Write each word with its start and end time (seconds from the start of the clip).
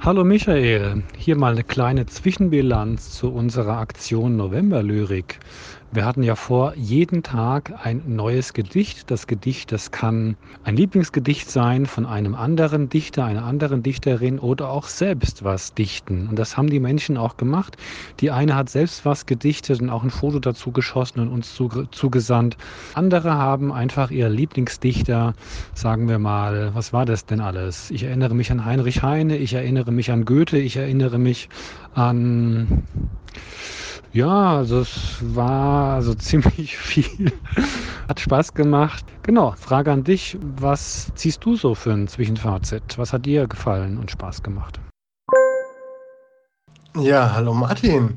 Hallo 0.00 0.22
Michael, 0.22 1.02
hier 1.16 1.36
mal 1.36 1.52
eine 1.52 1.64
kleine 1.64 2.06
Zwischenbilanz 2.06 3.10
zu 3.10 3.32
unserer 3.32 3.78
Aktion 3.78 4.36
Novemberlyrik. 4.36 5.40
Wir 5.90 6.04
hatten 6.04 6.22
ja 6.22 6.36
vor, 6.36 6.74
jeden 6.76 7.22
Tag 7.22 7.72
ein 7.82 8.02
neues 8.06 8.52
Gedicht. 8.52 9.10
Das 9.10 9.26
Gedicht, 9.26 9.72
das 9.72 9.90
kann 9.90 10.36
ein 10.62 10.76
Lieblingsgedicht 10.76 11.50
sein 11.50 11.86
von 11.86 12.04
einem 12.04 12.34
anderen 12.34 12.90
Dichter, 12.90 13.24
einer 13.24 13.44
anderen 13.46 13.82
Dichterin 13.82 14.38
oder 14.38 14.68
auch 14.68 14.84
selbst 14.84 15.44
was 15.44 15.72
dichten. 15.72 16.28
Und 16.28 16.38
das 16.38 16.58
haben 16.58 16.68
die 16.68 16.78
Menschen 16.78 17.16
auch 17.16 17.38
gemacht. 17.38 17.78
Die 18.20 18.30
eine 18.30 18.54
hat 18.54 18.68
selbst 18.68 19.06
was 19.06 19.24
gedichtet 19.24 19.80
und 19.80 19.88
auch 19.88 20.02
ein 20.02 20.10
Foto 20.10 20.40
dazu 20.40 20.72
geschossen 20.72 21.20
und 21.20 21.28
uns 21.28 21.58
zugesandt. 21.90 22.58
Andere 22.92 23.32
haben 23.32 23.72
einfach 23.72 24.10
ihr 24.10 24.28
Lieblingsdichter, 24.28 25.32
sagen 25.72 26.06
wir 26.06 26.18
mal, 26.18 26.70
was 26.74 26.92
war 26.92 27.06
das 27.06 27.24
denn 27.24 27.40
alles? 27.40 27.90
Ich 27.90 28.02
erinnere 28.02 28.34
mich 28.34 28.52
an 28.52 28.66
Heinrich 28.66 29.02
Heine, 29.02 29.38
ich 29.38 29.54
erinnere 29.54 29.90
mich 29.90 30.10
an 30.10 30.26
Goethe, 30.26 30.58
ich 30.58 30.76
erinnere 30.76 31.18
mich 31.18 31.48
an 31.94 32.84
ja, 34.18 34.56
also 34.56 34.80
es 34.80 35.18
war 35.22 35.94
also 35.94 36.12
ziemlich 36.28 36.76
viel. 36.76 37.32
Hat 38.08 38.18
Spaß 38.18 38.52
gemacht. 38.52 39.04
Genau, 39.22 39.52
Frage 39.52 39.92
an 39.92 40.02
dich. 40.02 40.36
Was 40.56 41.12
ziehst 41.14 41.44
du 41.44 41.54
so 41.54 41.74
für 41.76 41.92
ein 41.92 42.08
Zwischenfazit? 42.08 42.98
Was 42.98 43.12
hat 43.12 43.26
dir 43.26 43.46
gefallen 43.46 43.96
und 43.96 44.10
Spaß 44.10 44.42
gemacht? 44.42 44.80
Ja, 46.96 47.32
hallo 47.32 47.54
Martin. 47.54 48.16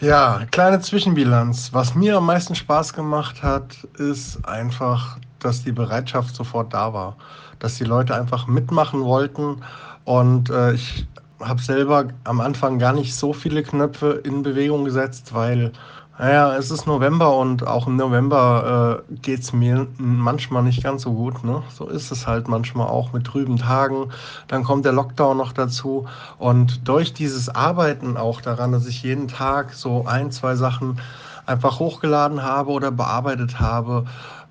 Ja, 0.00 0.42
kleine 0.50 0.80
Zwischenbilanz. 0.80 1.70
Was 1.72 1.94
mir 1.94 2.18
am 2.18 2.26
meisten 2.26 2.54
Spaß 2.54 2.92
gemacht 2.92 3.42
hat, 3.42 3.76
ist 3.96 4.44
einfach, 4.46 5.18
dass 5.38 5.64
die 5.64 5.72
Bereitschaft 5.72 6.34
sofort 6.34 6.74
da 6.74 6.92
war. 6.92 7.16
Dass 7.60 7.78
die 7.78 7.84
Leute 7.84 8.14
einfach 8.14 8.46
mitmachen 8.46 9.00
wollten. 9.00 9.62
Und 10.04 10.50
äh, 10.50 10.74
ich 10.74 11.06
habe 11.40 11.60
selber 11.60 12.06
am 12.24 12.40
Anfang 12.40 12.78
gar 12.78 12.92
nicht 12.92 13.14
so 13.14 13.32
viele 13.32 13.62
Knöpfe 13.62 14.20
in 14.24 14.42
Bewegung 14.42 14.84
gesetzt, 14.84 15.34
weil, 15.34 15.72
naja, 16.18 16.54
es 16.56 16.70
ist 16.70 16.86
November 16.86 17.36
und 17.36 17.66
auch 17.66 17.86
im 17.86 17.96
November 17.96 19.04
äh, 19.08 19.14
geht 19.16 19.40
es 19.40 19.52
mir 19.52 19.86
manchmal 19.96 20.62
nicht 20.62 20.82
ganz 20.82 21.02
so 21.02 21.12
gut. 21.12 21.42
Ne? 21.44 21.62
So 21.72 21.88
ist 21.88 22.10
es 22.10 22.26
halt 22.26 22.48
manchmal 22.48 22.88
auch 22.88 23.12
mit 23.12 23.24
trüben 23.24 23.56
Tagen. 23.56 24.10
Dann 24.48 24.64
kommt 24.64 24.84
der 24.84 24.92
Lockdown 24.92 25.36
noch 25.36 25.52
dazu. 25.52 26.06
Und 26.38 26.86
durch 26.86 27.14
dieses 27.14 27.48
Arbeiten 27.48 28.16
auch 28.16 28.40
daran, 28.40 28.72
dass 28.72 28.86
ich 28.86 29.02
jeden 29.02 29.28
Tag 29.28 29.72
so 29.72 30.04
ein, 30.06 30.30
zwei 30.30 30.56
Sachen 30.56 31.00
einfach 31.46 31.80
hochgeladen 31.80 32.42
habe 32.42 32.70
oder 32.70 32.90
bearbeitet 32.90 33.58
habe, 33.58 34.04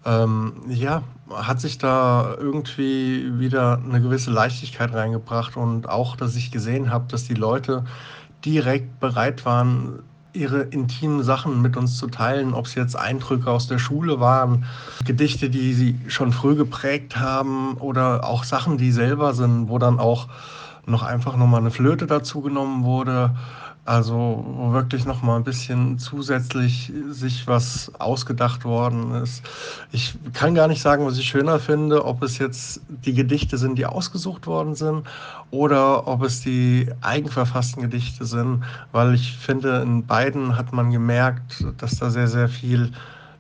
ähm, 0.05 0.53
ja, 0.67 1.03
hat 1.33 1.61
sich 1.61 1.77
da 1.77 2.35
irgendwie 2.37 3.39
wieder 3.39 3.81
eine 3.83 4.01
gewisse 4.01 4.31
Leichtigkeit 4.31 4.93
reingebracht 4.93 5.57
und 5.57 5.87
auch, 5.87 6.15
dass 6.15 6.35
ich 6.35 6.51
gesehen 6.51 6.91
habe, 6.91 7.05
dass 7.07 7.25
die 7.25 7.35
Leute 7.35 7.85
direkt 8.45 8.99
bereit 8.99 9.45
waren, 9.45 9.99
ihre 10.33 10.61
intimen 10.61 11.23
Sachen 11.23 11.61
mit 11.61 11.75
uns 11.75 11.97
zu 11.97 12.07
teilen, 12.07 12.53
ob 12.53 12.67
es 12.67 12.75
jetzt 12.75 12.95
Eindrücke 12.95 13.49
aus 13.49 13.67
der 13.67 13.79
Schule 13.79 14.19
waren, 14.19 14.65
Gedichte, 15.05 15.49
die 15.49 15.73
sie 15.73 15.99
schon 16.07 16.31
früh 16.31 16.55
geprägt 16.55 17.17
haben 17.17 17.73
oder 17.75 18.23
auch 18.25 18.43
Sachen, 18.43 18.77
die 18.77 18.91
selber 18.91 19.33
sind, 19.33 19.69
wo 19.69 19.79
dann 19.79 19.99
auch 19.99 20.27
noch 20.85 21.03
einfach 21.03 21.35
nochmal 21.35 21.61
eine 21.61 21.71
Flöte 21.71 22.07
dazu 22.07 22.41
genommen 22.41 22.83
wurde 22.83 23.31
also 23.89 24.45
wo 24.45 24.71
wirklich 24.71 25.05
noch 25.05 25.23
mal 25.23 25.37
ein 25.37 25.43
bisschen 25.43 25.97
zusätzlich 25.97 26.93
sich 27.09 27.47
was 27.47 27.91
ausgedacht 27.97 28.63
worden 28.63 29.15
ist. 29.15 29.41
Ich 29.91 30.15
kann 30.33 30.53
gar 30.53 30.67
nicht 30.67 30.83
sagen, 30.83 31.07
was 31.07 31.17
ich 31.17 31.27
schöner 31.27 31.57
finde, 31.57 32.05
ob 32.05 32.21
es 32.21 32.37
jetzt 32.37 32.81
die 32.87 33.15
Gedichte 33.15 33.57
sind, 33.57 33.79
die 33.79 33.87
ausgesucht 33.87 34.45
worden 34.45 34.75
sind, 34.75 35.07
oder 35.49 36.07
ob 36.07 36.21
es 36.21 36.41
die 36.41 36.87
eigenverfassten 37.01 37.81
Gedichte 37.81 38.25
sind, 38.25 38.63
weil 38.91 39.15
ich 39.15 39.35
finde, 39.35 39.81
in 39.81 40.05
beiden 40.05 40.55
hat 40.55 40.71
man 40.71 40.91
gemerkt, 40.91 41.65
dass 41.79 41.97
da 41.97 42.11
sehr, 42.11 42.27
sehr 42.27 42.47
viel 42.47 42.91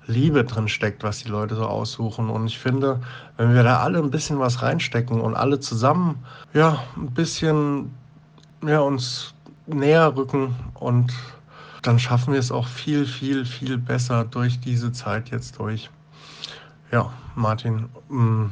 Liebe 0.07 0.43
drin 0.43 0.67
steckt, 0.67 1.03
was 1.03 1.19
die 1.19 1.29
Leute 1.29 1.53
so 1.53 1.67
aussuchen. 1.67 2.27
Und 2.27 2.47
ich 2.47 2.57
finde, 2.57 2.99
wenn 3.37 3.53
wir 3.53 3.61
da 3.61 3.81
alle 3.81 3.99
ein 3.99 4.09
bisschen 4.09 4.39
was 4.39 4.63
reinstecken 4.63 5.21
und 5.21 5.35
alle 5.35 5.59
zusammen, 5.59 6.15
ja, 6.55 6.81
ein 6.97 7.11
bisschen, 7.11 7.91
ja, 8.65 8.79
uns 8.79 9.35
näher 9.73 10.15
rücken 10.15 10.55
und 10.75 11.13
dann 11.81 11.99
schaffen 11.99 12.33
wir 12.33 12.39
es 12.39 12.51
auch 12.51 12.67
viel, 12.67 13.05
viel, 13.05 13.45
viel 13.45 13.77
besser 13.77 14.25
durch 14.25 14.59
diese 14.59 14.91
Zeit 14.91 15.29
jetzt 15.29 15.59
durch. 15.59 15.89
Ja, 16.91 17.11
Martin, 17.35 17.87
mm, 18.09 18.47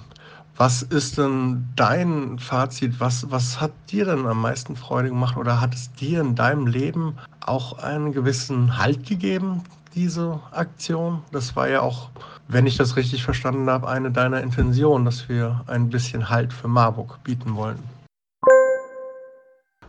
was 0.57 0.81
ist 0.81 1.17
denn 1.17 1.67
dein 1.75 2.39
Fazit? 2.39 2.99
Was, 2.99 3.29
was 3.29 3.61
hat 3.61 3.71
dir 3.91 4.05
denn 4.05 4.25
am 4.25 4.41
meisten 4.41 4.75
Freude 4.75 5.09
gemacht 5.09 5.37
oder 5.37 5.61
hat 5.61 5.75
es 5.75 5.91
dir 5.93 6.21
in 6.21 6.35
deinem 6.35 6.65
Leben 6.65 7.15
auch 7.45 7.77
einen 7.79 8.11
gewissen 8.11 8.77
Halt 8.77 9.05
gegeben, 9.05 9.63
diese 9.93 10.39
Aktion? 10.51 11.21
Das 11.31 11.55
war 11.55 11.69
ja 11.69 11.81
auch, 11.81 12.09
wenn 12.47 12.65
ich 12.65 12.77
das 12.77 12.95
richtig 12.95 13.23
verstanden 13.23 13.69
habe, 13.69 13.87
eine 13.87 14.09
deiner 14.09 14.41
Intentionen, 14.41 15.05
dass 15.05 15.29
wir 15.29 15.61
ein 15.67 15.89
bisschen 15.89 16.29
Halt 16.29 16.53
für 16.53 16.67
Marburg 16.67 17.23
bieten 17.23 17.55
wollen. 17.55 17.96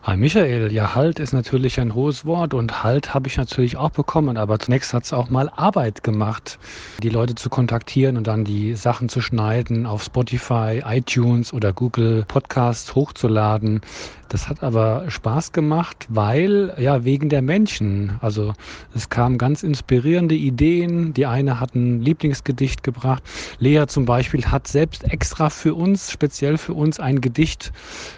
Hi 0.09 0.17
Michael, 0.17 0.73
ja, 0.73 0.95
Halt 0.95 1.19
ist 1.19 1.35
natürlich 1.35 1.79
ein 1.79 1.95
hohes 1.95 2.25
Wort 2.25 2.55
und 2.55 2.83
Halt 2.83 3.13
habe 3.13 3.29
ich 3.29 3.37
natürlich 3.37 3.77
auch 3.77 3.91
bekommen, 3.91 4.39
aber 4.39 4.59
zunächst 4.59 4.95
hat 4.95 5.05
es 5.05 5.13
auch 5.13 5.29
mal 5.29 5.51
Arbeit 5.55 6.03
gemacht, 6.03 6.59
die 7.03 7.11
Leute 7.11 7.35
zu 7.35 7.51
kontaktieren 7.51 8.17
und 8.17 8.27
dann 8.27 8.43
die 8.43 8.75
Sachen 8.75 9.11
zu 9.11 9.21
schneiden, 9.21 9.85
auf 9.85 10.03
Spotify, 10.03 10.83
iTunes 10.83 11.53
oder 11.53 11.75
Google 11.75 12.25
Podcasts 12.27 12.95
hochzuladen. 12.95 13.83
Das 14.31 14.49
hat 14.49 14.63
aber 14.63 15.11
Spaß 15.11 15.53
gemacht, 15.53 16.07
weil, 16.11 16.75
ja, 16.79 17.05
wegen 17.05 17.31
der 17.31 17.41
Menschen. 17.41 18.19
Also 18.21 18.53
es 18.95 19.09
kamen 19.09 19.39
ganz 19.39 19.63
inspirierende 19.63 20.35
Ideen. 20.35 21.15
Die 21.15 21.25
eine 21.25 21.61
hat 21.61 21.75
ein 21.75 22.03
Lieblingsgedicht 22.03 22.83
gebracht. 22.83 23.23
Lea 23.59 23.87
zum 23.87 24.05
Beispiel 24.05 24.45
hat 24.45 24.67
selbst 24.67 25.05
extra 25.05 25.49
für 25.49 25.75
uns, 25.75 26.11
speziell 26.11 26.59
für 26.59 26.75
uns, 26.75 27.01
ein 27.01 27.23
Gedicht 27.23 27.73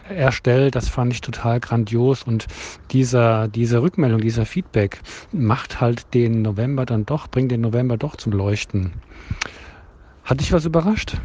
erstellt. 0.09 0.75
Das 0.75 0.89
fand 0.89 1.13
ich 1.13 1.21
total 1.21 1.61
grandios. 1.61 1.80
Und 2.27 2.47
dieser, 2.91 3.49
diese 3.49 3.83
Rückmeldung, 3.83 4.21
dieser 4.21 4.47
Feedback 4.47 5.01
macht 5.33 5.81
halt 5.81 6.15
den 6.15 6.43
November 6.43 6.87
dann 6.87 7.07
doch, 7.07 7.29
bringt 7.29 7.51
den 7.53 7.61
November 7.61 7.97
doch 7.97 8.17
zum 8.17 8.33
Leuchten. 8.33 8.93
Hat 10.25 10.41
dich 10.41 10.53
was 10.53 10.65
überrascht? 10.65 11.17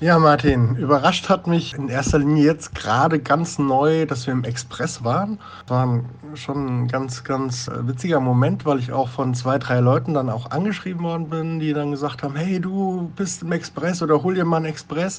Ja, 0.00 0.16
Martin, 0.20 0.76
überrascht 0.76 1.28
hat 1.28 1.48
mich 1.48 1.74
in 1.74 1.88
erster 1.88 2.20
Linie 2.20 2.44
jetzt 2.44 2.72
gerade 2.72 3.18
ganz 3.18 3.58
neu, 3.58 4.06
dass 4.06 4.28
wir 4.28 4.32
im 4.32 4.44
Express 4.44 5.02
waren. 5.02 5.40
War 5.66 6.04
schon 6.34 6.84
ein 6.84 6.86
ganz, 6.86 7.24
ganz 7.24 7.66
äh, 7.66 7.88
witziger 7.88 8.20
Moment, 8.20 8.64
weil 8.64 8.78
ich 8.78 8.92
auch 8.92 9.08
von 9.08 9.34
zwei, 9.34 9.58
drei 9.58 9.80
Leuten 9.80 10.14
dann 10.14 10.30
auch 10.30 10.52
angeschrieben 10.52 11.02
worden 11.02 11.28
bin, 11.28 11.58
die 11.58 11.72
dann 11.72 11.90
gesagt 11.90 12.22
haben, 12.22 12.36
hey, 12.36 12.60
du 12.60 13.10
bist 13.16 13.42
im 13.42 13.50
Express 13.50 14.00
oder 14.00 14.22
hol 14.22 14.36
dir 14.36 14.44
mal 14.44 14.58
einen 14.58 14.66
Express. 14.66 15.18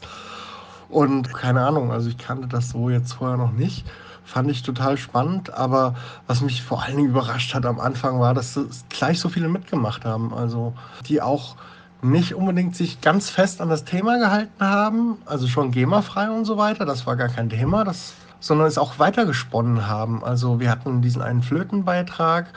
Und 0.89 1.33
keine 1.33 1.65
Ahnung, 1.65 1.91
also 1.91 2.09
ich 2.09 2.17
kannte 2.17 2.47
das 2.47 2.69
so 2.69 2.89
jetzt 2.89 3.13
vorher 3.13 3.37
noch 3.37 3.51
nicht. 3.51 3.85
Fand 4.25 4.49
ich 4.51 4.61
total 4.63 4.97
spannend, 4.97 5.53
aber 5.53 5.95
was 6.27 6.41
mich 6.41 6.61
vor 6.61 6.83
allen 6.83 6.97
Dingen 6.97 7.09
überrascht 7.09 7.53
hat 7.53 7.65
am 7.65 7.79
Anfang 7.79 8.19
war, 8.19 8.33
dass 8.33 8.59
gleich 8.89 9.19
so 9.19 9.29
viele 9.29 9.47
mitgemacht 9.47 10.05
haben. 10.05 10.33
Also 10.33 10.73
die 11.07 11.21
auch 11.21 11.55
nicht 12.01 12.33
unbedingt 12.33 12.75
sich 12.75 13.01
ganz 13.01 13.29
fest 13.29 13.61
an 13.61 13.69
das 13.69 13.83
Thema 13.83 14.17
gehalten 14.19 14.63
haben, 14.63 15.17
also 15.25 15.47
schon 15.47 15.71
GEMA-frei 15.71 16.29
und 16.29 16.45
so 16.45 16.57
weiter, 16.57 16.85
das 16.85 17.05
war 17.05 17.15
gar 17.15 17.27
kein 17.27 17.49
Thema, 17.49 17.83
das, 17.83 18.13
sondern 18.39 18.67
es 18.67 18.77
auch 18.77 18.99
weitergesponnen 18.99 19.87
haben. 19.87 20.23
Also 20.23 20.59
wir 20.59 20.69
hatten 20.69 21.01
diesen 21.01 21.21
einen 21.21 21.43
Flötenbeitrag, 21.43 22.53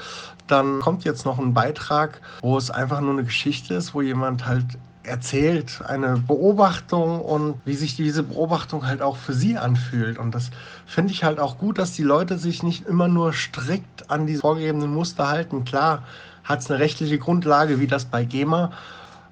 dann 0.47 0.81
kommt 0.81 1.05
jetzt 1.05 1.25
noch 1.25 1.39
ein 1.39 1.55
Beitrag, 1.55 2.21
wo 2.41 2.57
es 2.57 2.71
einfach 2.71 3.01
nur 3.01 3.13
eine 3.13 3.25
Geschichte 3.25 3.75
ist, 3.75 3.95
wo 3.95 4.03
jemand 4.03 4.47
halt 4.47 4.67
erzählt, 5.05 5.83
eine 5.87 6.17
Beobachtung 6.17 7.21
und 7.21 7.55
wie 7.65 7.75
sich 7.75 7.97
diese 7.97 8.23
Beobachtung 8.23 8.87
halt 8.87 9.03
auch 9.03 9.17
für 9.17 9.33
sie 9.33 9.59
anfühlt. 9.59 10.19
Und 10.19 10.35
das 10.35 10.51
finde 10.87 11.13
ich 11.13 11.25
halt 11.25 11.41
auch 11.41 11.59
gut, 11.59 11.79
dass 11.79 11.93
die 11.93 12.03
Leute 12.03 12.39
sich 12.39 12.63
nicht 12.63 12.87
immer 12.87 13.09
nur 13.09 13.33
strikt 13.33 14.11
an 14.11 14.27
die 14.27 14.37
vorgegebenen 14.37 14.93
Muster 14.93 15.29
halten. 15.29 15.65
Klar 15.65 16.05
hat 16.45 16.61
es 16.61 16.71
eine 16.71 16.81
rechtliche 16.81 17.19
Grundlage, 17.19 17.81
wie 17.81 17.87
das 17.87 18.05
bei 18.05 18.25
GEMA, 18.25 18.73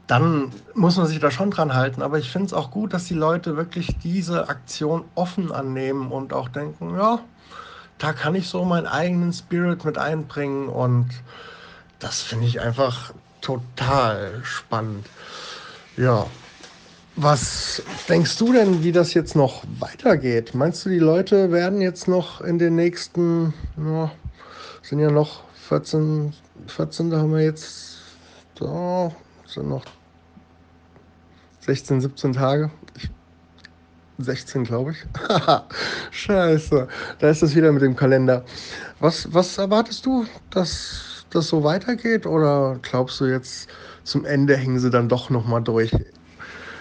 dann 0.06 0.50
muss 0.74 0.96
man 0.96 1.06
sich 1.06 1.20
da 1.20 1.30
schon 1.30 1.52
dran 1.52 1.72
halten. 1.72 2.02
Aber 2.02 2.18
ich 2.18 2.30
finde 2.30 2.46
es 2.46 2.52
auch 2.52 2.72
gut, 2.72 2.92
dass 2.92 3.04
die 3.04 3.14
Leute 3.14 3.56
wirklich 3.56 3.96
diese 4.02 4.48
Aktion 4.48 5.04
offen 5.14 5.52
annehmen 5.52 6.10
und 6.10 6.32
auch 6.32 6.48
denken, 6.48 6.96
ja, 6.96 7.20
da 7.98 8.12
kann 8.12 8.34
ich 8.34 8.48
so 8.48 8.64
meinen 8.64 8.86
eigenen 8.86 9.32
Spirit 9.32 9.84
mit 9.84 9.98
einbringen. 9.98 10.68
Und 10.68 11.10
das 12.00 12.22
finde 12.22 12.46
ich 12.46 12.60
einfach 12.60 13.12
total 13.40 14.40
spannend. 14.42 15.06
Ja. 16.00 16.26
Was 17.16 17.82
denkst 18.08 18.38
du 18.38 18.54
denn, 18.54 18.82
wie 18.82 18.90
das 18.90 19.12
jetzt 19.12 19.36
noch 19.36 19.64
weitergeht? 19.78 20.54
Meinst 20.54 20.86
du, 20.86 20.88
die 20.88 20.98
Leute 20.98 21.52
werden 21.52 21.82
jetzt 21.82 22.08
noch 22.08 22.40
in 22.40 22.58
den 22.58 22.74
nächsten, 22.74 23.52
ja, 23.76 24.10
sind 24.80 25.00
ja 25.00 25.10
noch 25.10 25.42
14, 25.68 26.32
14, 26.68 27.10
da 27.10 27.18
haben 27.18 27.34
wir 27.34 27.42
jetzt, 27.42 27.98
so, 28.58 29.14
sind 29.46 29.68
noch 29.68 29.84
16, 31.60 32.00
17 32.00 32.32
Tage. 32.32 32.70
Ich 32.96 33.10
16, 34.16 34.64
glaube 34.64 34.92
ich. 34.92 35.04
Scheiße, 36.12 36.88
da 37.18 37.28
ist 37.28 37.42
es 37.42 37.54
wieder 37.54 37.72
mit 37.72 37.82
dem 37.82 37.94
Kalender. 37.94 38.42
Was, 39.00 39.32
was 39.34 39.58
erwartest 39.58 40.06
du, 40.06 40.24
dass 40.48 41.26
das 41.28 41.48
so 41.48 41.62
weitergeht? 41.62 42.24
Oder 42.24 42.78
glaubst 42.80 43.20
du 43.20 43.26
jetzt 43.26 43.68
zum 44.04 44.24
Ende 44.24 44.56
hängen 44.56 44.78
sie 44.78 44.90
dann 44.90 45.08
doch 45.08 45.30
nochmal 45.30 45.62
durch 45.62 45.92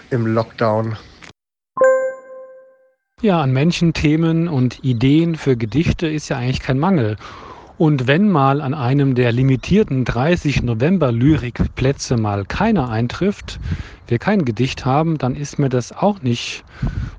im 0.09 0.27
Lockdown? 0.27 0.97
Ja, 3.21 3.41
an 3.41 3.51
Menschen, 3.51 3.93
Themen 3.93 4.47
und 4.47 4.83
Ideen 4.83 5.35
für 5.35 5.57
Gedichte 5.57 6.07
ist 6.07 6.29
ja 6.29 6.37
eigentlich 6.37 6.61
kein 6.61 6.79
Mangel. 6.79 7.17
Und 7.77 8.07
wenn 8.07 8.29
mal 8.29 8.61
an 8.61 8.73
einem 8.73 9.15
der 9.15 9.31
limitierten 9.31 10.05
30 10.05 10.63
November-Lyrikplätze 10.63 12.17
mal 12.17 12.45
keiner 12.45 12.89
eintrifft, 12.89 13.59
wir 14.09 14.19
kein 14.19 14.45
Gedicht 14.45 14.85
haben, 14.85 15.17
dann 15.17 15.35
ist 15.35 15.59
mir 15.59 15.69
das 15.69 15.91
auch 15.91 16.21
nicht 16.21 16.63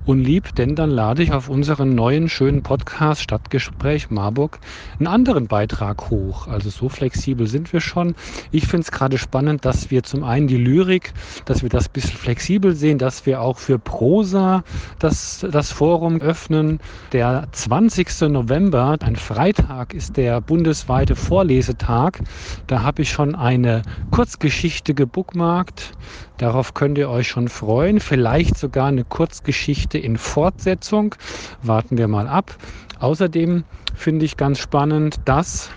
unlieb, 0.05 0.55
denn 0.55 0.75
dann 0.75 0.89
lade 0.89 1.23
ich 1.23 1.31
auf 1.31 1.47
unseren 1.49 1.95
neuen 1.95 2.27
schönen 2.27 2.63
Podcast 2.63 3.21
Stadtgespräch 3.21 4.09
Marburg 4.09 4.59
einen 4.99 5.07
anderen 5.07 5.47
Beitrag 5.47 6.09
hoch. 6.09 6.47
Also 6.47 6.69
so 6.69 6.89
flexibel 6.89 7.47
sind 7.47 7.71
wir 7.71 7.81
schon. 7.81 8.15
Ich 8.51 8.67
finde 8.67 8.83
es 8.83 8.91
gerade 8.91 9.17
spannend, 9.17 9.63
dass 9.63 9.91
wir 9.91 10.03
zum 10.03 10.23
einen 10.23 10.47
die 10.47 10.57
Lyrik, 10.57 11.13
dass 11.45 11.61
wir 11.61 11.69
das 11.69 11.87
ein 11.87 11.93
bisschen 11.93 12.17
flexibel 12.17 12.75
sehen, 12.75 12.97
dass 12.97 13.25
wir 13.25 13.41
auch 13.41 13.57
für 13.57 13.77
Prosa 13.77 14.63
das, 14.99 15.45
das 15.51 15.71
Forum 15.71 16.21
öffnen. 16.21 16.79
Der 17.11 17.47
20. 17.51 18.21
November, 18.29 18.97
ein 19.01 19.15
Freitag, 19.15 19.93
ist 19.93 20.17
der 20.17 20.41
bundesweite 20.41 21.15
Vorlesetag. 21.15 22.19
Da 22.67 22.81
habe 22.83 23.03
ich 23.03 23.11
schon 23.11 23.35
eine 23.35 23.83
Kurzgeschichte 24.11 24.93
gebookmarkt. 24.93 25.93
Darauf 26.41 26.73
könnt 26.73 26.97
ihr 26.97 27.07
euch 27.07 27.27
schon 27.27 27.49
freuen. 27.49 27.99
Vielleicht 27.99 28.57
sogar 28.57 28.87
eine 28.87 29.03
Kurzgeschichte 29.03 29.99
in 29.99 30.17
Fortsetzung. 30.17 31.13
Warten 31.61 31.99
wir 31.99 32.07
mal 32.07 32.27
ab. 32.27 32.57
Außerdem 32.99 33.63
finde 33.93 34.25
ich 34.25 34.37
ganz 34.37 34.57
spannend, 34.57 35.17
dass 35.25 35.69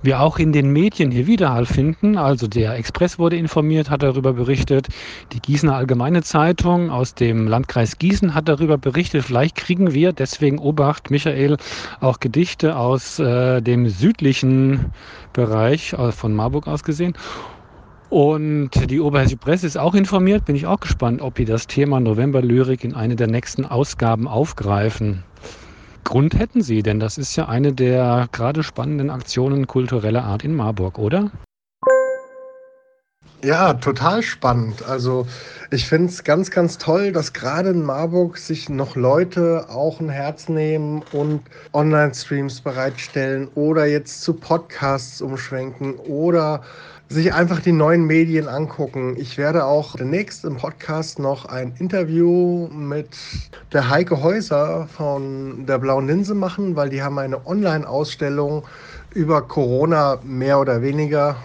wir 0.00 0.20
auch 0.20 0.38
in 0.38 0.52
den 0.52 0.72
Medien 0.72 1.10
hier 1.10 1.26
Widerhall 1.26 1.66
finden. 1.66 2.16
Also 2.16 2.46
der 2.46 2.76
Express 2.76 3.18
wurde 3.18 3.36
informiert, 3.36 3.90
hat 3.90 4.02
darüber 4.02 4.32
berichtet. 4.32 4.88
Die 5.34 5.40
Gießener 5.40 5.76
Allgemeine 5.76 6.22
Zeitung 6.22 6.88
aus 6.88 7.14
dem 7.14 7.46
Landkreis 7.46 7.98
Gießen 7.98 8.32
hat 8.32 8.48
darüber 8.48 8.78
berichtet. 8.78 9.22
Vielleicht 9.22 9.54
kriegen 9.54 9.92
wir, 9.92 10.14
deswegen 10.14 10.58
Obacht, 10.58 11.10
Michael, 11.10 11.58
auch 12.00 12.20
Gedichte 12.20 12.76
aus 12.76 13.18
äh, 13.18 13.60
dem 13.60 13.90
südlichen 13.90 14.94
Bereich 15.34 15.92
äh, 15.92 16.10
von 16.10 16.32
Marburg 16.32 16.68
aus 16.68 16.84
gesehen. 16.84 17.12
Und 18.08 18.70
die 18.88 19.00
Oberhessische 19.00 19.36
Presse 19.36 19.66
ist 19.66 19.76
auch 19.76 19.94
informiert. 19.94 20.44
Bin 20.44 20.54
ich 20.54 20.66
auch 20.66 20.80
gespannt, 20.80 21.20
ob 21.20 21.34
die 21.34 21.44
das 21.44 21.66
Thema 21.66 21.98
Novemberlyrik 21.98 22.84
in 22.84 22.94
eine 22.94 23.16
der 23.16 23.26
nächsten 23.26 23.64
Ausgaben 23.64 24.28
aufgreifen. 24.28 25.24
Grund 26.04 26.38
hätten 26.38 26.62
sie, 26.62 26.84
denn 26.84 27.00
das 27.00 27.18
ist 27.18 27.34
ja 27.34 27.48
eine 27.48 27.72
der 27.72 28.28
gerade 28.30 28.62
spannenden 28.62 29.10
Aktionen 29.10 29.66
kultureller 29.66 30.22
Art 30.22 30.44
in 30.44 30.54
Marburg, 30.54 31.00
oder? 31.00 31.32
Ja, 33.44 33.74
total 33.74 34.22
spannend. 34.22 34.84
Also 34.88 35.26
ich 35.70 35.86
finde 35.86 36.08
es 36.08 36.24
ganz, 36.24 36.50
ganz 36.50 36.78
toll, 36.78 37.12
dass 37.12 37.32
gerade 37.32 37.70
in 37.70 37.82
Marburg 37.82 38.38
sich 38.38 38.68
noch 38.68 38.96
Leute 38.96 39.66
auch 39.68 40.00
ein 40.00 40.08
Herz 40.08 40.48
nehmen 40.48 41.02
und 41.12 41.42
Online-Streams 41.72 42.60
bereitstellen 42.62 43.48
oder 43.54 43.86
jetzt 43.86 44.22
zu 44.22 44.34
Podcasts 44.34 45.20
umschwenken 45.20 45.96
oder 45.96 46.62
sich 47.08 47.32
einfach 47.32 47.60
die 47.60 47.72
neuen 47.72 48.06
Medien 48.06 48.48
angucken. 48.48 49.14
Ich 49.16 49.38
werde 49.38 49.64
auch 49.64 49.94
demnächst 49.94 50.44
im 50.44 50.56
Podcast 50.56 51.18
noch 51.18 51.44
ein 51.44 51.72
Interview 51.78 52.68
mit 52.68 53.08
der 53.72 53.88
Heike 53.88 54.22
Häuser 54.22 54.88
von 54.88 55.66
der 55.66 55.78
Blauen 55.78 56.08
Linse 56.08 56.34
machen, 56.34 56.74
weil 56.74 56.88
die 56.88 57.02
haben 57.02 57.18
eine 57.18 57.46
Online-Ausstellung 57.46 58.64
über 59.14 59.42
Corona 59.42 60.18
mehr 60.24 60.60
oder 60.60 60.82
weniger. 60.82 61.36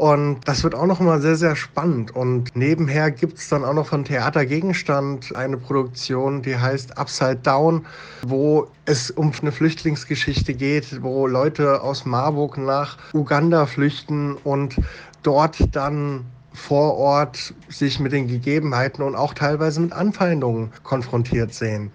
Und 0.00 0.48
das 0.48 0.64
wird 0.64 0.74
auch 0.74 0.86
noch 0.86 1.00
mal 1.00 1.20
sehr, 1.20 1.36
sehr 1.36 1.54
spannend. 1.54 2.16
Und 2.16 2.56
nebenher 2.56 3.10
gibt 3.10 3.36
es 3.36 3.50
dann 3.50 3.66
auch 3.66 3.74
noch 3.74 3.88
von 3.88 4.02
Theater 4.02 4.46
Gegenstand 4.46 5.36
eine 5.36 5.58
Produktion, 5.58 6.40
die 6.40 6.56
heißt 6.56 6.96
Upside 6.96 7.40
Down, 7.42 7.84
wo 8.22 8.66
es 8.86 9.10
um 9.10 9.30
eine 9.42 9.52
Flüchtlingsgeschichte 9.52 10.54
geht, 10.54 11.02
wo 11.02 11.26
Leute 11.26 11.82
aus 11.82 12.06
Marburg 12.06 12.56
nach 12.56 12.96
Uganda 13.12 13.66
flüchten 13.66 14.38
und 14.42 14.76
dort 15.22 15.76
dann 15.76 16.24
vor 16.54 16.96
Ort 16.96 17.52
sich 17.68 18.00
mit 18.00 18.12
den 18.12 18.26
Gegebenheiten 18.26 19.02
und 19.02 19.14
auch 19.14 19.34
teilweise 19.34 19.82
mit 19.82 19.92
Anfeindungen 19.92 20.72
konfrontiert 20.82 21.52
sehen. 21.52 21.92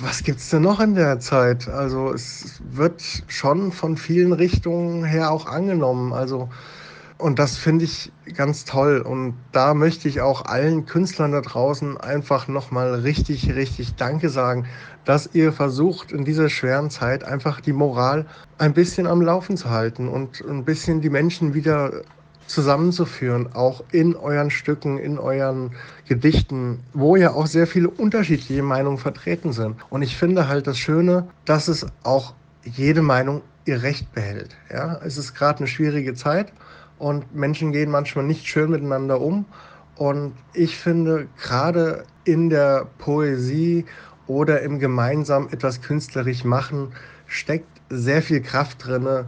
Was 0.00 0.24
gibt 0.24 0.40
es 0.40 0.50
denn 0.50 0.60
noch 0.60 0.78
in 0.78 0.94
der 0.94 1.20
Zeit? 1.20 1.68
Also 1.68 2.12
es 2.12 2.60
wird 2.70 3.02
schon 3.28 3.72
von 3.72 3.96
vielen 3.96 4.34
Richtungen 4.34 5.04
her 5.04 5.30
auch 5.30 5.46
angenommen. 5.46 6.12
Also 6.12 6.50
und 7.20 7.38
das 7.38 7.56
finde 7.56 7.84
ich 7.84 8.12
ganz 8.34 8.64
toll. 8.64 9.00
Und 9.00 9.34
da 9.52 9.74
möchte 9.74 10.08
ich 10.08 10.20
auch 10.20 10.44
allen 10.46 10.86
Künstlern 10.86 11.32
da 11.32 11.40
draußen 11.40 11.98
einfach 11.98 12.48
nochmal 12.48 12.94
richtig, 12.94 13.54
richtig 13.54 13.94
Danke 13.94 14.30
sagen, 14.30 14.66
dass 15.04 15.30
ihr 15.32 15.52
versucht, 15.52 16.12
in 16.12 16.24
dieser 16.24 16.48
schweren 16.48 16.90
Zeit 16.90 17.24
einfach 17.24 17.60
die 17.60 17.72
Moral 17.72 18.26
ein 18.58 18.74
bisschen 18.74 19.06
am 19.06 19.22
Laufen 19.22 19.56
zu 19.56 19.70
halten 19.70 20.08
und 20.08 20.42
ein 20.48 20.64
bisschen 20.64 21.00
die 21.00 21.10
Menschen 21.10 21.54
wieder 21.54 22.02
zusammenzuführen, 22.46 23.52
auch 23.54 23.84
in 23.92 24.16
euren 24.16 24.50
Stücken, 24.50 24.98
in 24.98 25.18
euren 25.18 25.70
Gedichten, 26.08 26.80
wo 26.92 27.14
ja 27.14 27.32
auch 27.32 27.46
sehr 27.46 27.66
viele 27.66 27.88
unterschiedliche 27.88 28.62
Meinungen 28.62 28.98
vertreten 28.98 29.52
sind. 29.52 29.76
Und 29.88 30.02
ich 30.02 30.16
finde 30.16 30.48
halt 30.48 30.66
das 30.66 30.76
Schöne, 30.76 31.28
dass 31.44 31.68
es 31.68 31.86
auch 32.02 32.34
jede 32.64 33.02
Meinung 33.02 33.42
ihr 33.66 33.82
Recht 33.82 34.12
behält. 34.12 34.56
Ja, 34.70 35.00
es 35.04 35.16
ist 35.16 35.34
gerade 35.34 35.58
eine 35.58 35.68
schwierige 35.68 36.14
Zeit 36.14 36.52
und 37.00 37.34
Menschen 37.34 37.72
gehen 37.72 37.90
manchmal 37.90 38.26
nicht 38.26 38.46
schön 38.46 38.70
miteinander 38.70 39.20
um. 39.20 39.46
Und 39.96 40.34
ich 40.52 40.76
finde, 40.76 41.28
gerade 41.42 42.04
in 42.24 42.50
der 42.50 42.86
Poesie 42.98 43.86
oder 44.26 44.60
im 44.60 44.78
gemeinsam 44.78 45.48
etwas 45.50 45.80
künstlerisch 45.80 46.44
machen, 46.44 46.92
steckt 47.26 47.80
sehr 47.88 48.22
viel 48.22 48.42
Kraft 48.42 48.86
drin, 48.86 49.24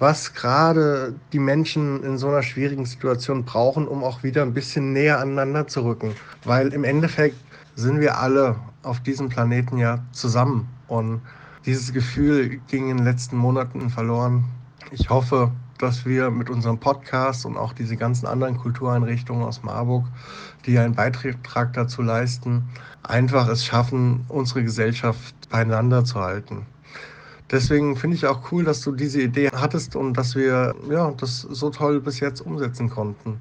was 0.00 0.34
gerade 0.34 1.14
die 1.32 1.38
Menschen 1.38 2.02
in 2.02 2.18
so 2.18 2.28
einer 2.28 2.42
schwierigen 2.42 2.86
Situation 2.86 3.44
brauchen, 3.44 3.86
um 3.86 4.02
auch 4.02 4.24
wieder 4.24 4.42
ein 4.42 4.52
bisschen 4.52 4.92
näher 4.92 5.20
aneinander 5.20 5.68
zu 5.68 5.84
rücken. 5.84 6.14
Weil 6.44 6.72
im 6.72 6.82
Endeffekt 6.82 7.36
sind 7.76 8.00
wir 8.00 8.18
alle 8.18 8.56
auf 8.82 9.00
diesem 9.00 9.28
Planeten 9.28 9.78
ja 9.78 10.04
zusammen. 10.10 10.68
Und 10.88 11.20
dieses 11.66 11.92
Gefühl 11.92 12.60
ging 12.66 12.90
in 12.90 12.96
den 12.96 13.06
letzten 13.06 13.36
Monaten 13.36 13.90
verloren. 13.90 14.44
Ich 14.90 15.08
hoffe, 15.08 15.52
dass 15.82 16.06
wir 16.06 16.30
mit 16.30 16.48
unserem 16.48 16.78
Podcast 16.78 17.44
und 17.44 17.56
auch 17.56 17.72
diese 17.72 17.96
ganzen 17.96 18.26
anderen 18.26 18.56
Kultureinrichtungen 18.56 19.42
aus 19.42 19.62
Marburg, 19.62 20.06
die 20.64 20.78
einen 20.78 20.94
Beitrag 20.94 21.72
dazu 21.72 22.02
leisten, 22.02 22.62
einfach 23.02 23.48
es 23.48 23.64
schaffen, 23.64 24.24
unsere 24.28 24.62
Gesellschaft 24.62 25.34
beieinander 25.50 26.04
zu 26.04 26.20
halten. 26.20 26.66
Deswegen 27.50 27.96
finde 27.96 28.16
ich 28.16 28.26
auch 28.26 28.50
cool, 28.50 28.64
dass 28.64 28.80
du 28.80 28.92
diese 28.92 29.20
Idee 29.20 29.50
hattest 29.54 29.96
und 29.96 30.14
dass 30.14 30.36
wir 30.36 30.74
ja, 30.88 31.10
das 31.10 31.40
so 31.40 31.68
toll 31.68 32.00
bis 32.00 32.20
jetzt 32.20 32.40
umsetzen 32.40 32.88
konnten. 32.88 33.40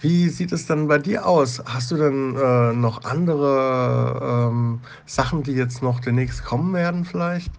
Wie 0.00 0.28
sieht 0.28 0.52
es 0.52 0.66
dann 0.66 0.88
bei 0.88 0.98
dir 0.98 1.26
aus? 1.26 1.62
Hast 1.66 1.90
du 1.90 1.96
denn 1.96 2.36
äh, 2.36 2.72
noch 2.74 3.04
andere 3.04 4.48
ähm, 4.50 4.80
Sachen, 5.04 5.42
die 5.42 5.52
jetzt 5.52 5.82
noch 5.82 6.00
demnächst 6.00 6.44
kommen 6.44 6.72
werden 6.74 7.04
vielleicht? 7.04 7.50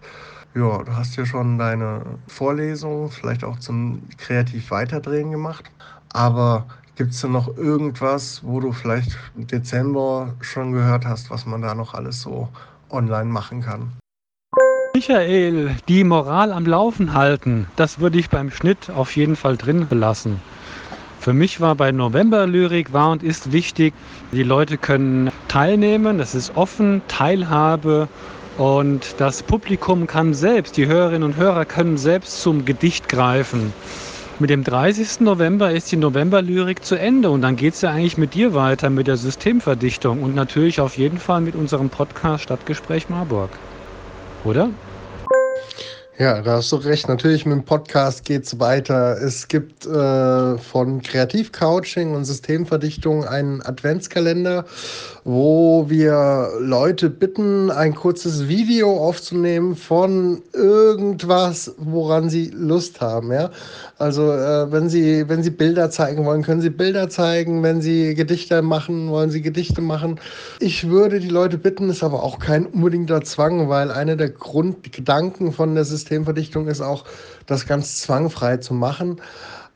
Ja, 0.54 0.82
du 0.82 0.96
hast 0.96 1.16
ja 1.16 1.26
schon 1.26 1.58
deine 1.58 2.02
Vorlesung, 2.26 3.10
vielleicht 3.10 3.44
auch 3.44 3.58
zum 3.58 4.02
kreativ 4.16 4.70
weiterdrehen 4.70 5.30
gemacht. 5.30 5.70
Aber 6.12 6.66
gibt 6.96 7.12
es 7.12 7.20
denn 7.20 7.32
noch 7.32 7.56
irgendwas, 7.56 8.42
wo 8.42 8.58
du 8.58 8.72
vielleicht 8.72 9.16
im 9.36 9.46
Dezember 9.46 10.34
schon 10.40 10.72
gehört 10.72 11.06
hast, 11.06 11.30
was 11.30 11.44
man 11.44 11.62
da 11.62 11.74
noch 11.74 11.94
alles 11.94 12.22
so 12.22 12.48
online 12.90 13.30
machen 13.30 13.60
kann? 13.60 13.92
Michael, 14.94 15.76
die 15.86 16.02
Moral 16.02 16.50
am 16.50 16.66
Laufen 16.66 17.12
halten, 17.12 17.66
das 17.76 18.00
würde 18.00 18.18
ich 18.18 18.30
beim 18.30 18.50
Schnitt 18.50 18.90
auf 18.90 19.14
jeden 19.14 19.36
Fall 19.36 19.56
drin 19.56 19.86
belassen. 19.86 20.40
Für 21.20 21.34
mich 21.34 21.60
war 21.60 21.74
bei 21.74 21.92
November 21.92 22.46
Lyrik 22.46 22.92
war 22.92 23.10
und 23.10 23.22
ist 23.22 23.52
wichtig, 23.52 23.92
die 24.32 24.42
Leute 24.42 24.78
können 24.78 25.30
teilnehmen, 25.46 26.18
das 26.18 26.34
ist 26.34 26.56
offen, 26.56 27.02
Teilhabe 27.06 28.08
und 28.58 29.14
das 29.18 29.44
Publikum 29.44 30.06
kann 30.08 30.34
selbst, 30.34 30.76
die 30.76 30.86
Hörerinnen 30.86 31.22
und 31.22 31.36
Hörer 31.36 31.64
können 31.64 31.96
selbst 31.96 32.42
zum 32.42 32.64
Gedicht 32.64 33.08
greifen. 33.08 33.72
Mit 34.40 34.50
dem 34.50 34.64
30. 34.64 35.20
November 35.20 35.70
ist 35.70 35.90
die 35.90 35.96
Novemberlyrik 35.96 36.84
zu 36.84 36.96
Ende 36.96 37.30
und 37.30 37.42
dann 37.42 37.56
geht 37.56 37.74
es 37.74 37.80
ja 37.80 37.90
eigentlich 37.90 38.18
mit 38.18 38.34
dir 38.34 38.54
weiter, 38.54 38.90
mit 38.90 39.06
der 39.06 39.16
Systemverdichtung 39.16 40.22
und 40.22 40.34
natürlich 40.34 40.80
auf 40.80 40.96
jeden 40.96 41.18
Fall 41.18 41.40
mit 41.40 41.54
unserem 41.54 41.88
Podcast 41.88 42.44
Stadtgespräch 42.44 43.08
Marburg. 43.08 43.50
Oder? 44.44 44.70
Ja, 46.20 46.42
da 46.42 46.54
hast 46.54 46.72
du 46.72 46.76
recht. 46.76 47.06
Natürlich 47.06 47.46
mit 47.46 47.54
dem 47.54 47.64
Podcast 47.64 48.24
geht 48.24 48.42
es 48.42 48.58
weiter. 48.58 49.22
Es 49.22 49.46
gibt 49.46 49.86
äh, 49.86 50.58
von 50.58 51.00
Kreativcoaching 51.00 52.12
und 52.12 52.24
Systemverdichtung 52.24 53.24
einen 53.24 53.62
Adventskalender, 53.62 54.64
wo 55.22 55.88
wir 55.88 56.48
Leute 56.58 57.08
bitten, 57.08 57.70
ein 57.70 57.94
kurzes 57.94 58.48
Video 58.48 58.96
aufzunehmen 58.96 59.76
von 59.76 60.42
irgendwas, 60.52 61.72
woran 61.78 62.28
sie 62.30 62.50
Lust 62.52 63.00
haben. 63.00 63.30
Ja? 63.30 63.52
Also 63.98 64.32
äh, 64.32 64.72
wenn 64.72 64.88
sie, 64.88 65.28
wenn 65.28 65.44
sie 65.44 65.50
Bilder 65.50 65.88
zeigen 65.88 66.24
wollen, 66.24 66.42
können 66.42 66.62
sie 66.62 66.70
Bilder 66.70 67.08
zeigen. 67.08 67.62
Wenn 67.62 67.80
sie 67.80 68.16
Gedichte 68.16 68.60
machen, 68.60 69.08
wollen 69.10 69.30
sie 69.30 69.40
Gedichte 69.40 69.82
machen. 69.82 70.18
Ich 70.58 70.88
würde 70.88 71.20
die 71.20 71.28
Leute 71.28 71.58
bitten, 71.58 71.90
ist 71.90 72.02
aber 72.02 72.24
auch 72.24 72.40
kein 72.40 72.66
unbedingter 72.66 73.22
Zwang, 73.22 73.68
weil 73.68 73.92
einer 73.92 74.16
der 74.16 74.30
Grundgedanken 74.30 75.52
von 75.52 75.76
der 75.76 75.84
System 75.84 76.07
Systemverdichtung 76.08 76.68
ist 76.68 76.80
auch, 76.80 77.04
das 77.46 77.66
ganz 77.66 78.00
zwangfrei 78.00 78.56
zu 78.56 78.72
machen. 78.72 79.20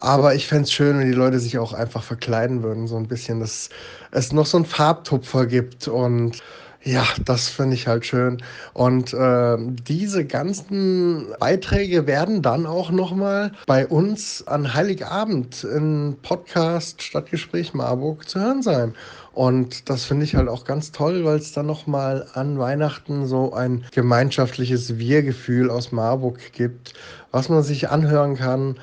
Aber 0.00 0.34
ich 0.34 0.48
fände 0.48 0.64
es 0.64 0.72
schön, 0.72 0.98
wenn 0.98 1.06
die 1.06 1.16
Leute 1.16 1.38
sich 1.38 1.58
auch 1.58 1.74
einfach 1.74 2.02
verkleiden 2.02 2.62
würden, 2.62 2.88
so 2.88 2.96
ein 2.96 3.06
bisschen, 3.06 3.38
dass 3.38 3.68
es 4.10 4.32
noch 4.32 4.46
so 4.46 4.56
einen 4.56 4.66
Farbtupfer 4.66 5.46
gibt 5.46 5.86
und 5.86 6.42
ja, 6.84 7.06
das 7.24 7.48
finde 7.48 7.76
ich 7.76 7.86
halt 7.86 8.04
schön. 8.04 8.42
Und 8.74 9.14
äh, 9.14 9.56
diese 9.86 10.24
ganzen 10.24 11.28
Beiträge 11.38 12.08
werden 12.08 12.42
dann 12.42 12.66
auch 12.66 12.90
nochmal 12.90 13.52
bei 13.66 13.86
uns 13.86 14.44
an 14.48 14.74
Heiligabend 14.74 15.62
im 15.62 16.16
Podcast 16.22 17.00
Stadtgespräch 17.00 17.72
Marburg 17.72 18.28
zu 18.28 18.40
hören 18.40 18.62
sein. 18.62 18.94
Und 19.34 19.88
das 19.88 20.04
finde 20.04 20.24
ich 20.24 20.34
halt 20.34 20.48
auch 20.48 20.64
ganz 20.64 20.92
toll, 20.92 21.24
weil 21.24 21.36
es 21.38 21.52
dann 21.52 21.66
nochmal 21.66 22.26
an 22.34 22.58
Weihnachten 22.58 23.26
so 23.26 23.54
ein 23.54 23.84
gemeinschaftliches 23.92 24.98
Wir-Gefühl 24.98 25.70
aus 25.70 25.90
Marburg 25.90 26.52
gibt, 26.52 26.92
was 27.30 27.48
man 27.48 27.62
sich 27.62 27.88
anhören 27.88 28.36
kann 28.36 28.76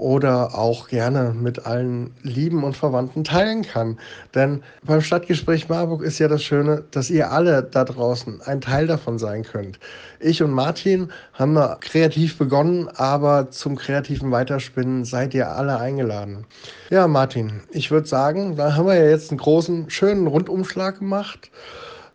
oder 0.00 0.58
auch 0.58 0.88
gerne 0.88 1.34
mit 1.38 1.66
allen 1.66 2.14
Lieben 2.22 2.64
und 2.64 2.74
Verwandten 2.74 3.22
teilen 3.22 3.62
kann. 3.62 3.98
Denn 4.34 4.62
beim 4.82 5.02
Stadtgespräch 5.02 5.68
Marburg 5.68 6.02
ist 6.02 6.18
ja 6.18 6.26
das 6.26 6.42
Schöne, 6.42 6.84
dass 6.90 7.10
ihr 7.10 7.30
alle 7.30 7.62
da 7.62 7.84
draußen 7.84 8.40
ein 8.40 8.62
Teil 8.62 8.86
davon 8.86 9.18
sein 9.18 9.42
könnt. 9.42 9.78
Ich 10.18 10.42
und 10.42 10.52
Martin 10.52 11.10
haben 11.34 11.54
da 11.54 11.76
kreativ 11.78 12.38
begonnen, 12.38 12.88
aber 12.88 13.50
zum 13.50 13.76
kreativen 13.76 14.30
Weiterspinnen 14.30 15.04
seid 15.04 15.34
ihr 15.34 15.50
alle 15.50 15.78
eingeladen. 15.78 16.46
Ja, 16.88 17.06
Martin, 17.06 17.60
ich 17.70 17.90
würde 17.90 18.08
sagen, 18.08 18.56
da 18.56 18.76
haben 18.76 18.86
wir 18.86 18.94
ja 18.94 19.10
jetzt 19.10 19.30
einen 19.30 19.38
großen, 19.38 19.90
schönen 19.90 20.26
Rundumschlag 20.26 21.00
gemacht. 21.00 21.50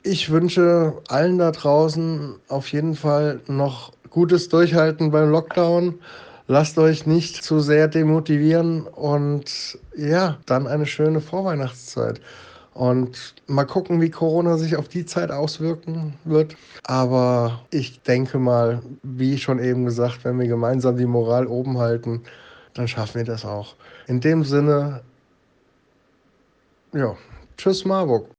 Ich 0.02 0.32
wünsche 0.32 0.94
allen 1.08 1.38
da 1.38 1.52
draußen 1.52 2.36
auf 2.48 2.68
jeden 2.72 2.96
Fall 2.96 3.42
noch 3.46 3.92
gutes 4.10 4.50
Durchhalten 4.50 5.12
beim 5.12 5.30
Lockdown 5.30 6.00
lasst 6.48 6.78
euch 6.78 7.06
nicht 7.06 7.44
zu 7.44 7.60
sehr 7.60 7.88
demotivieren 7.88 8.82
und 8.82 9.78
ja, 9.96 10.38
dann 10.46 10.68
eine 10.68 10.86
schöne 10.86 11.22
Vorweihnachtszeit. 11.22 12.22
Und 12.74 13.36
mal 13.48 13.64
gucken, 13.64 14.02
wie 14.02 14.10
Corona 14.10 14.58
sich 14.58 14.76
auf 14.76 14.90
die 14.90 15.06
Zeit 15.06 15.32
auswirken 15.32 16.16
wird. 16.26 16.58
Aber 16.84 17.62
ich 17.72 18.02
denke 18.02 18.38
mal, 18.38 18.82
wie 19.02 19.38
schon 19.38 19.60
eben 19.60 19.86
gesagt, 19.86 20.26
wenn 20.26 20.38
wir 20.38 20.48
gemeinsam 20.48 20.98
die 20.98 21.06
Moral 21.06 21.48
oben 21.48 21.78
halten, 21.78 22.24
dann 22.74 22.90
schaffen 22.90 23.16
wir 23.16 23.24
das 23.24 23.46
auch. 23.46 23.76
In 24.08 24.20
dem 24.20 24.44
Sinne, 24.44 25.02
ja, 26.94 27.16
tschüss 27.58 27.86
Marburg. 27.86 28.30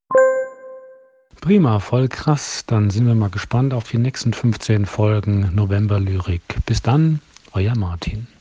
Prima, 1.40 1.78
voll 1.78 2.08
krass. 2.08 2.64
Dann 2.66 2.90
sind 2.90 3.06
wir 3.06 3.14
mal 3.14 3.30
gespannt 3.30 3.72
auf 3.72 3.88
die 3.90 3.98
nächsten 3.98 4.34
15 4.34 4.84
Folgen 4.84 5.50
November 5.54 5.98
Lyrik. 5.98 6.42
Bis 6.66 6.82
dann, 6.82 7.20
euer 7.56 7.74
Martin. 7.74 8.35